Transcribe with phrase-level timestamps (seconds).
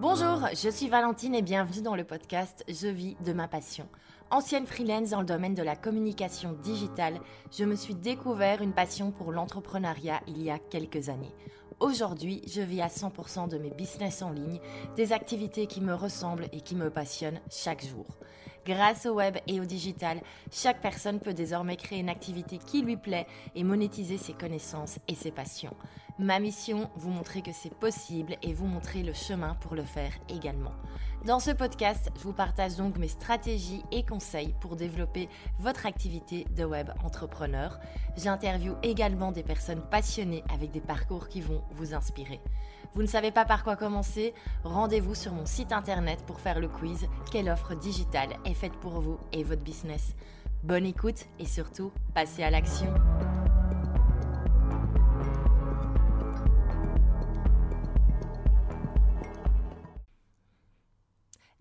[0.00, 3.86] Bonjour, je suis Valentine et bienvenue dans le podcast Je vis de ma passion.
[4.30, 7.20] Ancienne freelance dans le domaine de la communication digitale,
[7.52, 11.34] je me suis découvert une passion pour l'entrepreneuriat il y a quelques années.
[11.80, 14.58] Aujourd'hui, je vis à 100% de mes business en ligne,
[14.96, 18.06] des activités qui me ressemblent et qui me passionnent chaque jour.
[18.64, 20.20] Grâce au web et au digital,
[20.50, 25.14] chaque personne peut désormais créer une activité qui lui plaît et monétiser ses connaissances et
[25.14, 25.74] ses passions.
[26.20, 30.12] Ma mission, vous montrer que c'est possible et vous montrer le chemin pour le faire
[30.28, 30.74] également.
[31.24, 36.46] Dans ce podcast, je vous partage donc mes stratégies et conseils pour développer votre activité
[36.54, 37.80] de web entrepreneur.
[38.18, 42.40] J'interviewe également des personnes passionnées avec des parcours qui vont vous inspirer.
[42.92, 44.34] Vous ne savez pas par quoi commencer?
[44.62, 49.00] Rendez-vous sur mon site internet pour faire le quiz Quelle offre digitale est faite pour
[49.00, 50.14] vous et votre business?
[50.64, 52.92] Bonne écoute et surtout, passez à l'action.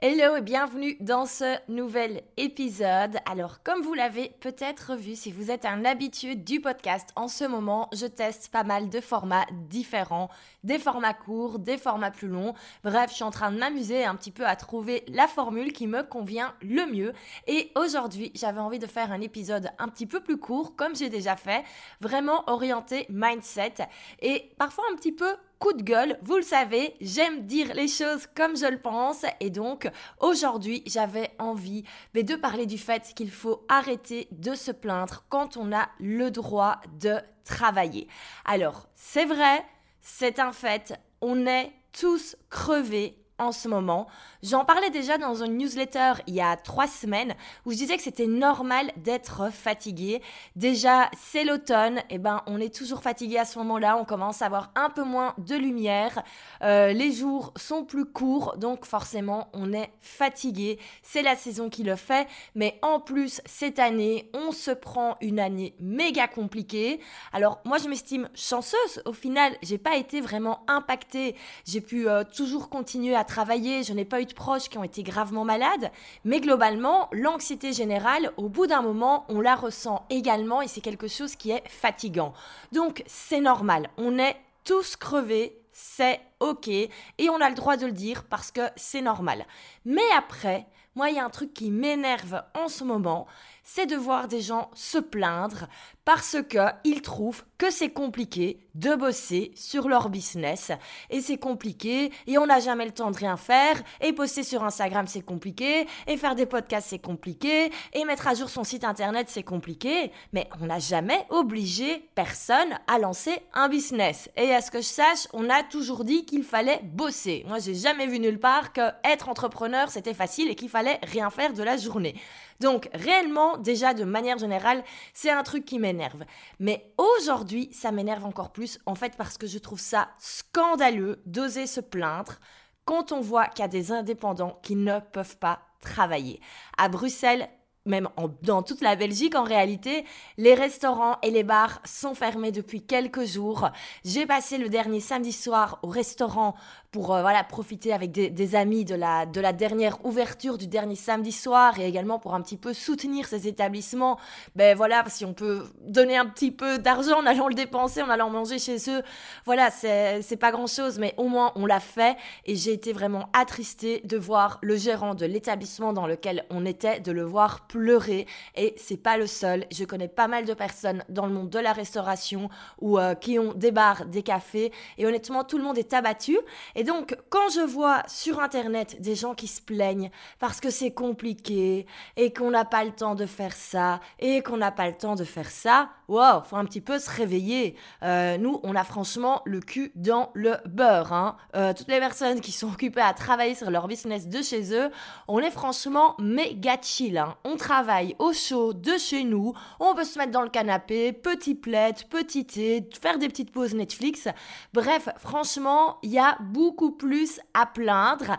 [0.01, 3.17] Hello et bienvenue dans ce nouvel épisode.
[3.29, 7.43] Alors comme vous l'avez peut-être vu, si vous êtes un habitué du podcast, en ce
[7.43, 10.29] moment je teste pas mal de formats différents,
[10.63, 12.53] des formats courts, des formats plus longs.
[12.85, 15.85] Bref, je suis en train de m'amuser un petit peu à trouver la formule qui
[15.85, 17.11] me convient le mieux.
[17.47, 21.09] Et aujourd'hui j'avais envie de faire un épisode un petit peu plus court, comme j'ai
[21.09, 21.65] déjà fait,
[21.99, 23.73] vraiment orienté mindset
[24.21, 26.17] et parfois un petit peu coup de gueule.
[26.23, 29.25] Vous le savez, j'aime dire les choses comme je le pense.
[29.39, 35.25] Et donc, aujourd'hui, j'avais envie de parler du fait qu'il faut arrêter de se plaindre
[35.29, 38.07] quand on a le droit de travailler.
[38.45, 39.65] Alors, c'est vrai,
[40.01, 44.07] c'est un fait, on est tous crevés en ce moment.
[44.43, 48.03] J'en parlais déjà dans une newsletter il y a trois semaines où je disais que
[48.03, 50.21] c'était normal d'être fatigué.
[50.55, 54.41] Déjà, c'est l'automne, et eh ben on est toujours fatigué à ce moment-là, on commence
[54.41, 56.23] à avoir un peu moins de lumière,
[56.61, 60.79] euh, les jours sont plus courts, donc forcément on est fatigué.
[61.01, 65.39] C'est la saison qui le fait, mais en plus cette année, on se prend une
[65.39, 66.99] année méga compliquée.
[67.33, 72.23] Alors moi je m'estime chanceuse, au final j'ai pas été vraiment impactée, j'ai pu euh,
[72.23, 75.91] toujours continuer à travailler, je n'ai pas eu de proches qui ont été gravement malades,
[76.25, 81.07] mais globalement, l'anxiété générale, au bout d'un moment, on la ressent également et c'est quelque
[81.07, 82.33] chose qui est fatigant.
[82.71, 84.35] Donc c'est normal, on est
[84.65, 86.89] tous crevés, c'est ok et
[87.29, 89.45] on a le droit de le dire parce que c'est normal.
[89.85, 93.27] Mais après, moi, il y a un truc qui m'énerve en ce moment,
[93.63, 95.67] c'est de voir des gens se plaindre
[96.05, 100.71] parce qu'ils trouvent que c'est compliqué de bosser sur leur business.
[101.11, 104.63] Et c'est compliqué, et on n'a jamais le temps de rien faire, et poster sur
[104.63, 108.85] Instagram c'est compliqué, et faire des podcasts c'est compliqué, et mettre à jour son site
[108.85, 114.31] internet c'est compliqué, mais on n'a jamais obligé personne à lancer un business.
[114.35, 117.43] Et à ce que je sache, on a toujours dit qu'il fallait bosser.
[117.47, 121.29] Moi j'ai jamais vu nulle part que être entrepreneur c'était facile et qu'il fallait rien
[121.29, 122.15] faire de la journée.
[122.59, 124.83] Donc réellement, déjà de manière générale,
[125.13, 126.23] c'est un truc qui m'énerve.
[126.59, 131.67] Mais aujourd'hui, ça m'énerve encore plus, en fait, parce que je trouve ça scandaleux d'oser
[131.67, 132.39] se plaindre
[132.85, 136.41] quand on voit qu'il y a des indépendants qui ne peuvent pas travailler.
[136.77, 137.49] À Bruxelles,
[137.85, 138.09] même
[138.43, 140.05] dans toute la Belgique en réalité,
[140.37, 143.69] les restaurants et les bars sont fermés depuis quelques jours.
[144.05, 146.55] J'ai passé le dernier samedi soir au restaurant
[146.91, 150.95] pour euh, voilà profiter avec des, amis de la, de la dernière ouverture du dernier
[150.95, 154.19] samedi soir et également pour un petit peu soutenir ces établissements.
[154.55, 158.09] Ben voilà, si on peut donner un petit peu d'argent en allant le dépenser, en
[158.09, 159.03] allant manger chez eux,
[159.45, 163.29] voilà, c'est pas grand chose, mais au moins on l'a fait et j'ai été vraiment
[163.33, 168.25] attristée de voir le gérant de l'établissement dans lequel on était, de le voir pleurer
[168.55, 169.65] et c'est pas le seul.
[169.71, 173.37] Je connais pas mal de personnes dans le monde de la restauration ou euh, qui
[173.37, 176.37] ont des bars, des cafés et honnêtement tout le monde est abattu.
[176.83, 181.85] Donc, quand je vois sur Internet des gens qui se plaignent parce que c'est compliqué
[182.15, 185.15] et qu'on n'a pas le temps de faire ça et qu'on n'a pas le temps
[185.15, 187.75] de faire ça, wow, faut un petit peu se réveiller.
[188.03, 191.13] Euh, nous, on a franchement le cul dans le beurre.
[191.13, 191.37] Hein.
[191.55, 194.89] Euh, toutes les personnes qui sont occupées à travailler sur leur business de chez eux,
[195.27, 197.17] on est franchement méga chill.
[197.17, 197.35] Hein.
[197.45, 201.55] On travaille au chaud de chez nous, on peut se mettre dans le canapé, petit
[201.55, 204.27] plaid, petit thé, faire des petites pauses Netflix.
[204.73, 208.37] Bref, franchement, il y a beaucoup plus à plaindre.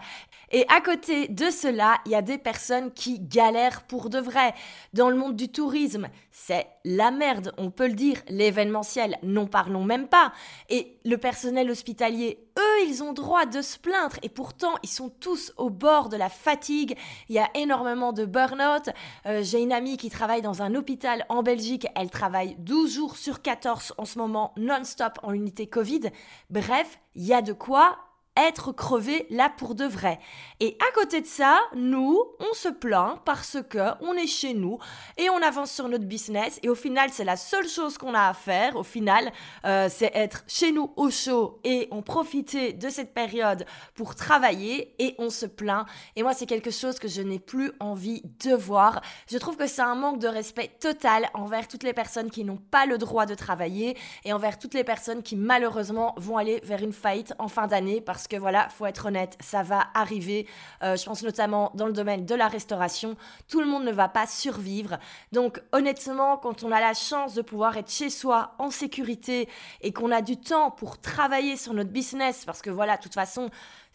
[0.53, 4.53] Et à côté de cela, il y a des personnes qui galèrent pour de vrai.
[4.93, 8.17] Dans le monde du tourisme, c'est la merde, on peut le dire.
[8.29, 10.33] L'événementiel, n'en parlons même pas.
[10.69, 14.17] Et le personnel hospitalier, eux, ils ont droit de se plaindre.
[14.23, 16.97] Et pourtant, ils sont tous au bord de la fatigue.
[17.29, 18.91] Il y a énormément de burn-out.
[19.27, 21.87] Euh, j'ai une amie qui travaille dans un hôpital en Belgique.
[21.95, 26.11] Elle travaille 12 jours sur 14 en ce moment, non-stop en unité Covid.
[26.49, 27.99] Bref, il y a de quoi
[28.47, 30.21] être crevé là pour de vrai.
[30.61, 34.79] Et à côté de ça, nous, on se plaint parce que on est chez nous
[35.17, 38.29] et on avance sur notre business et au final, c'est la seule chose qu'on a
[38.29, 38.77] à faire.
[38.77, 39.33] Au final,
[39.65, 43.65] euh, c'est être chez nous au chaud et on profiter de cette période
[43.95, 45.87] pour travailler et on se plaint.
[46.17, 49.01] Et moi, c'est quelque chose que je n'ai plus envie de voir.
[49.31, 52.57] Je trouve que c'est un manque de respect total envers toutes les personnes qui n'ont
[52.57, 56.83] pas le droit de travailler et envers toutes les personnes qui malheureusement vont aller vers
[56.83, 60.47] une faillite en fin d'année parce que voilà, faut être honnête, ça va arriver.
[60.83, 63.17] Euh, je pense notamment dans le domaine de la restauration,
[63.49, 64.99] tout le monde ne va pas survivre.
[65.33, 69.49] Donc honnêtement, quand on a la chance de pouvoir être chez soi en sécurité
[69.83, 73.15] et qu'on a du temps pour travailler sur notre business, parce que voilà, de toute
[73.15, 73.51] façon,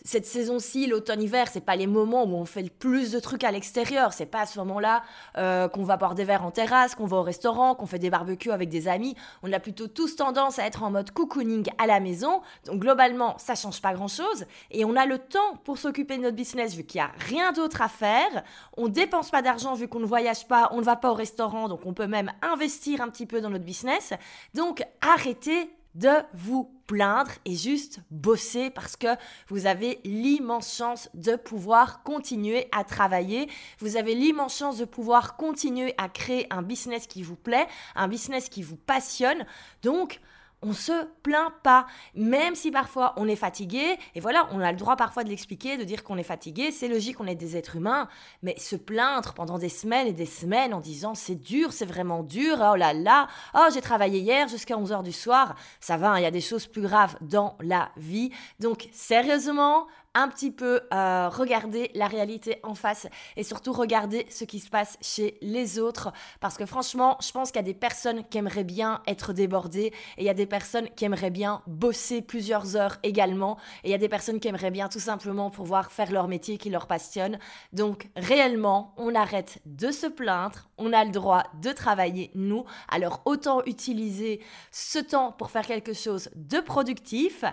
[0.06, 3.50] cette saison-ci, l'automne-hiver, c'est pas les moments où on fait le plus de trucs à
[3.50, 4.14] l'extérieur.
[4.14, 5.02] C'est pas à ce moment-là
[5.38, 8.12] euh, qu'on va boire des verres en terrasse, qu'on va au restaurant, qu'on fait des
[8.12, 9.16] barbecues avec des amis.
[9.42, 12.42] On a plutôt tous tendance à être en mode cocooning à la maison.
[12.66, 14.46] Donc globalement, ça change pas grand-chose.
[14.70, 17.52] Et on a le temps pour s'occuper de notre business vu qu'il y a rien
[17.52, 18.44] d'autre à faire.
[18.78, 21.68] On dépense pas d'argent vu qu'on ne voyage pas, on ne va pas au restaurant,
[21.68, 24.14] donc on peut même investir un petit peu dans notre business.
[24.54, 29.08] Donc arrêtez de vous plaindre et juste bosser parce que
[29.48, 33.50] vous avez l'immense chance de pouvoir continuer à travailler.
[33.80, 38.08] Vous avez l'immense chance de pouvoir continuer à créer un business qui vous plaît, un
[38.08, 39.46] business qui vous passionne.
[39.82, 40.20] Donc,
[40.66, 41.86] on se plaint pas,
[42.16, 45.78] même si parfois on est fatigué, et voilà, on a le droit parfois de l'expliquer,
[45.78, 48.08] de dire qu'on est fatigué, c'est logique, on est des êtres humains,
[48.42, 52.24] mais se plaindre pendant des semaines et des semaines en disant c'est dur, c'est vraiment
[52.24, 56.20] dur, oh là là, oh j'ai travaillé hier jusqu'à 11h du soir, ça va, hein,
[56.20, 60.82] il y a des choses plus graves dans la vie, donc sérieusement, un petit peu
[60.94, 65.78] euh, regarder la réalité en face et surtout regarder ce qui se passe chez les
[65.78, 66.12] autres.
[66.40, 69.92] Parce que franchement, je pense qu'il y a des personnes qui aimeraient bien être débordées
[70.18, 70.55] et il y a des personnes
[70.96, 73.58] qui aimeraient bien bosser plusieurs heures également.
[73.84, 76.58] Et il y a des personnes qui aimeraient bien tout simplement pouvoir faire leur métier
[76.58, 77.40] qui leur passionne.
[77.74, 82.66] Donc réellement, on arrête de se plaindre, on a le droit de travailler nous.
[82.90, 84.42] Alors autant utiliser
[84.72, 87.44] ce temps pour faire quelque chose de productif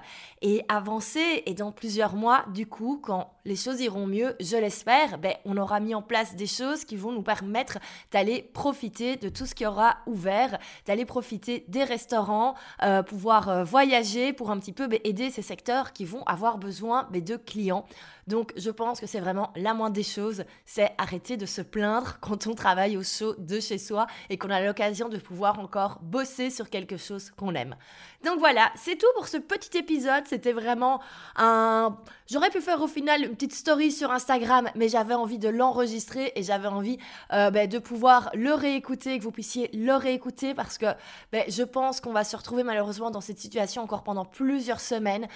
[0.40, 1.42] et avancer.
[1.46, 5.56] Et dans plusieurs mois, du coup, quand les choses iront mieux, je l'espère, ben, on
[5.56, 7.78] aura mis en place des choses qui vont nous permettre
[8.12, 13.64] d'aller profiter de tout ce qui aura ouvert, d'aller profiter des restaurants, euh, pouvoir euh,
[13.64, 17.36] voyager pour un petit peu ben, aider ces secteurs qui vont avoir besoin ben, de
[17.36, 17.84] clients.
[18.26, 22.18] Donc je pense que c'est vraiment la moindre des choses, c'est arrêter de se plaindre
[22.20, 25.98] quand on travaille au chaud de chez soi et qu'on a l'occasion de pouvoir encore
[26.02, 27.76] bosser sur quelque chose qu'on aime.
[28.24, 30.24] Donc voilà, c'est tout pour ce petit épisode.
[30.26, 31.00] C'était vraiment
[31.36, 31.98] un...
[32.30, 36.32] J'aurais pu faire au final une petite story sur Instagram, mais j'avais envie de l'enregistrer
[36.36, 36.98] et j'avais envie
[37.32, 40.86] euh, ben, de pouvoir le réécouter, que vous puissiez le réécouter parce que
[41.32, 45.26] ben, je pense qu'on va se retrouver malheureusement dans cette situation encore pendant plusieurs semaines.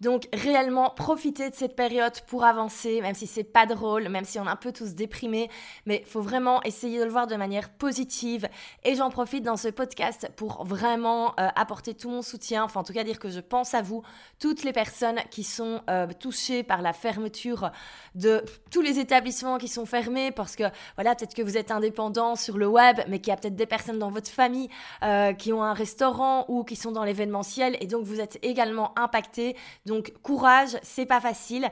[0.00, 4.38] Donc réellement profiter de cette période pour avancer, même si c'est pas drôle, même si
[4.38, 5.50] on est un peu tous déprimés,
[5.86, 8.48] mais faut vraiment essayer de le voir de manière positive.
[8.84, 12.84] Et j'en profite dans ce podcast pour vraiment euh, apporter tout mon soutien, enfin en
[12.84, 14.02] tout cas dire que je pense à vous,
[14.38, 17.70] toutes les personnes qui sont euh, touchées par la fermeture
[18.14, 20.64] de tous les établissements qui sont fermés, parce que
[20.96, 23.66] voilà, peut-être que vous êtes indépendant sur le web, mais qu'il y a peut-être des
[23.66, 24.68] personnes dans votre famille
[25.02, 28.98] euh, qui ont un restaurant ou qui sont dans l'événementiel, et donc vous êtes également
[28.98, 29.56] impacté.
[29.86, 31.68] Donc courage, c'est pas facile.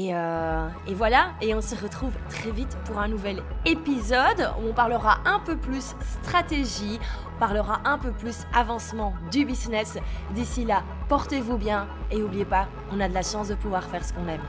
[0.00, 4.68] Et, euh, et, voilà, et on se retrouve très vite pour un nouvel épisode où
[4.70, 6.98] on parlera un peu plus stratégie,
[7.36, 9.98] on parlera un peu plus avancement du business.
[10.30, 14.02] D'ici là, portez-vous bien et n'oubliez pas, on a de la chance de pouvoir faire
[14.02, 14.40] ce qu'on aime.